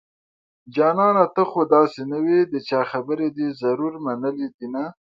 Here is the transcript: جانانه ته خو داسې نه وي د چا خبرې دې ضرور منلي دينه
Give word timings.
جانانه 0.75 1.25
ته 1.35 1.43
خو 1.49 1.61
داسې 1.75 2.01
نه 2.11 2.17
وي 2.25 2.39
د 2.53 2.55
چا 2.67 2.79
خبرې 2.91 3.27
دې 3.37 3.47
ضرور 3.61 3.93
منلي 4.05 4.47
دينه 4.57 4.83